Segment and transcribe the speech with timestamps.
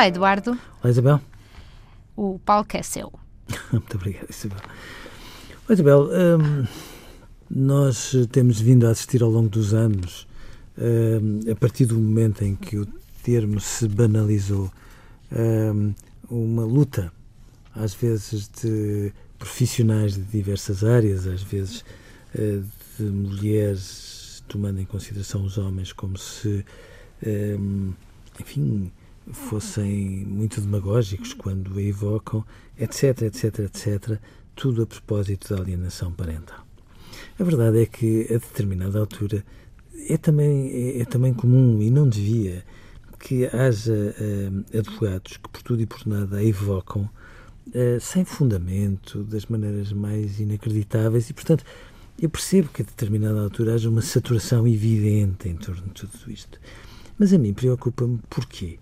[0.00, 0.52] Olá, Eduardo.
[0.82, 1.20] Olá, Isabel.
[2.16, 3.12] O palco é seu.
[3.70, 4.58] Muito obrigado, Isabel.
[5.68, 6.66] Olá, Isabel, hum,
[7.50, 10.26] nós temos vindo a assistir ao longo dos anos,
[10.78, 12.86] hum, a partir do momento em que o
[13.22, 14.72] termo se banalizou,
[15.30, 15.92] hum,
[16.30, 17.12] uma luta,
[17.76, 21.84] às vezes de profissionais de diversas áreas, às vezes
[22.34, 22.64] uh,
[22.96, 26.64] de mulheres tomando em consideração os homens como se,
[28.40, 28.90] enfim,
[29.32, 32.44] fossem muito demagógicos quando a evocam,
[32.78, 34.18] etc, etc, etc,
[34.54, 36.66] tudo a propósito da alienação parental.
[37.38, 39.44] A verdade é que, a determinada altura,
[40.08, 42.64] é também, é, é também comum e não devia
[43.18, 47.02] que haja uh, advogados que, por tudo e por nada, a evocam
[47.68, 51.64] uh, sem fundamento, das maneiras mais inacreditáveis e, portanto,
[52.20, 56.58] eu percebo que a determinada altura haja uma saturação evidente em torno de tudo isto.
[57.18, 58.78] Mas a mim preocupa-me porquê?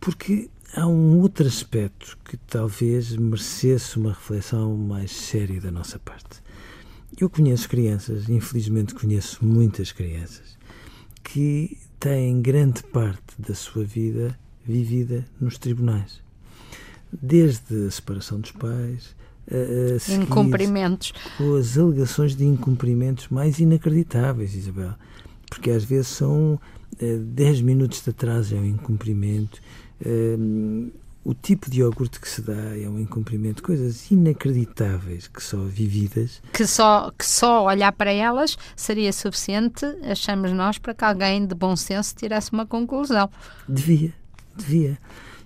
[0.00, 6.42] Porque há um outro aspecto que talvez merecesse uma reflexão mais séria da nossa parte.
[7.20, 10.56] Eu conheço crianças, infelizmente conheço muitas crianças,
[11.22, 16.22] que têm grande parte da sua vida vivida nos tribunais.
[17.12, 19.14] Desde a separação dos pais,
[19.50, 21.12] a, a incumprimentos.
[21.36, 24.94] Com as alegações de incumprimentos mais inacreditáveis, Isabel.
[25.50, 26.58] Porque às vezes são
[26.98, 29.60] 10 uh, minutos de atraso é um incumprimento,
[30.04, 30.90] um,
[31.22, 36.42] o tipo de iogurte que se dá é um incumprimento, coisas inacreditáveis que só vividas.
[36.52, 41.54] Que só, que só olhar para elas seria suficiente, achamos nós, para que alguém de
[41.54, 43.28] bom senso tirasse uma conclusão.
[43.68, 44.14] Devia,
[44.56, 44.98] devia.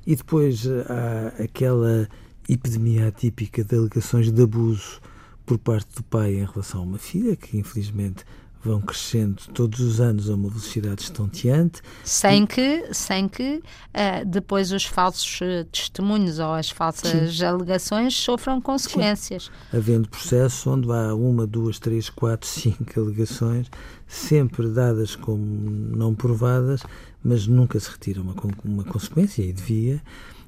[0.06, 2.08] E depois há aquela
[2.48, 5.00] epidemia atípica de alegações de abuso
[5.44, 8.24] por parte do pai em relação a uma filha, que infelizmente
[8.64, 11.82] vão crescendo todos os anos a uma velocidade estonteante.
[12.02, 17.44] Sem que, sem que uh, depois os falsos uh, testemunhos ou as falsas Sim.
[17.44, 19.44] alegações sofram consequências.
[19.44, 19.76] Sim.
[19.76, 23.70] Havendo processo onde há uma, duas, três, quatro, cinco alegações,
[24.08, 26.82] sempre dadas como não provadas,
[27.22, 30.02] mas nunca se retira uma, uma consequência, e devia.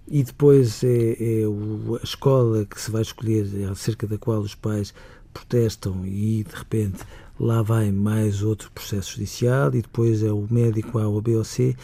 [0.09, 4.55] E depois é, é o, a escola que se vai escolher, acerca da qual os
[4.55, 4.95] pais
[5.35, 7.05] protestam e de repente
[7.39, 11.45] lá vai mais outro processo judicial e depois é o médico A ou B ou
[11.45, 11.77] C.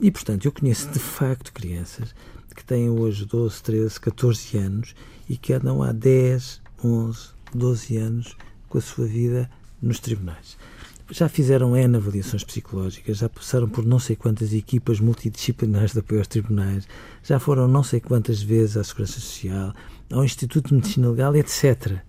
[0.00, 2.14] E, portanto, eu conheço de facto crianças
[2.54, 4.94] que têm hoje 12, 13, 14 anos
[5.28, 8.36] e que andam há 10, 11, 12 anos
[8.68, 10.56] com a sua vida nos tribunais.
[11.10, 16.20] Já fizeram N avaliações psicológicas, já passaram por não sei quantas equipas multidisciplinares de apoio
[16.20, 16.86] aos tribunais,
[17.22, 19.72] já foram não sei quantas vezes à Segurança Social,
[20.12, 22.02] ao Instituto de Medicina Legal, etc.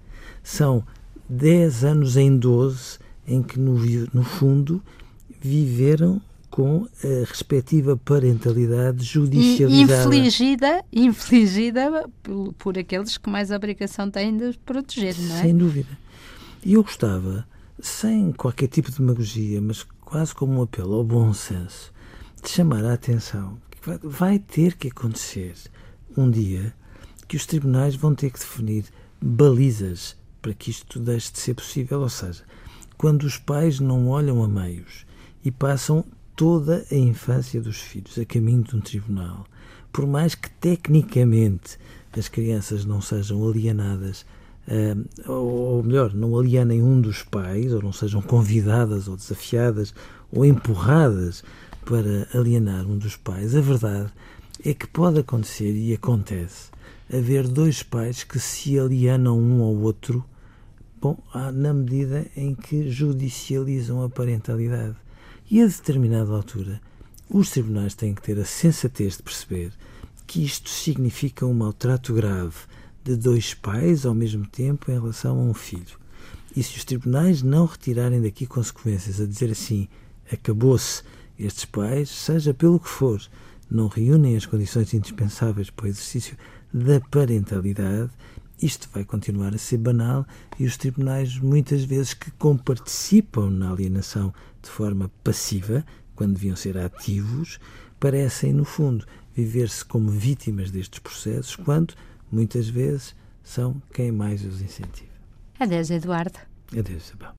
[0.43, 0.83] São
[1.29, 2.97] 10 anos em 12
[3.27, 3.75] em que, no,
[4.13, 4.81] no fundo,
[5.39, 6.19] viveram
[6.49, 10.03] com a respectiva parentalidade judicializada.
[10.03, 15.41] Infligida, infligida por, por, aqueles que mais obrigação têm de proteger, não é?
[15.43, 15.97] Sem dúvida.
[16.65, 17.47] E eu gostava,
[17.79, 21.93] sem qualquer tipo de demagogia, mas quase como um apelo ao bom senso,
[22.43, 25.53] de chamar a atenção que vai, vai ter que acontecer
[26.17, 26.73] um dia
[27.27, 28.85] que os tribunais vão ter que definir
[29.21, 32.01] balizas para que isto deixe de ser possível.
[32.01, 32.43] Ou seja,
[32.97, 35.05] quando os pais não olham a meios
[35.43, 36.03] e passam
[36.35, 39.45] toda a infância dos filhos a caminho de um tribunal,
[39.91, 41.77] por mais que tecnicamente
[42.17, 44.25] as crianças não sejam alienadas,
[44.67, 49.93] uh, ou melhor, não alienem um dos pais, ou não sejam convidadas ou desafiadas
[50.31, 51.43] ou empurradas
[51.85, 54.11] para alienar um dos pais, a verdade
[54.63, 56.69] é que pode acontecer e acontece
[57.11, 60.23] haver dois pais que se alienam um ao outro,
[61.01, 61.17] bom,
[61.53, 64.95] na medida em que judicializam a parentalidade.
[65.49, 66.79] E a determinada altura,
[67.29, 69.71] os tribunais têm que ter a sensatez de perceber
[70.27, 72.55] que isto significa um maltrato grave
[73.03, 75.97] de dois pais ao mesmo tempo em relação a um filho.
[76.55, 79.87] E se os tribunais não retirarem daqui consequências, a dizer assim,
[80.31, 81.01] acabou-se,
[81.37, 83.21] estes pais, seja pelo que for,
[83.69, 86.37] não reúnem as condições indispensáveis para o exercício
[86.73, 88.11] da parentalidade,
[88.61, 90.25] isto vai continuar a ser banal
[90.59, 96.77] e os tribunais, muitas vezes, que comparticipam na alienação de forma passiva, quando deviam ser
[96.77, 97.59] ativos,
[97.99, 101.93] parecem, no fundo, viver-se como vítimas destes processos, quando,
[102.29, 105.09] muitas vezes, são quem mais os incentiva.
[105.57, 106.39] Adeus, Eduardo.
[106.77, 107.38] Adeus, Isabel.